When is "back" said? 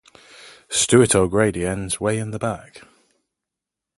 2.39-2.81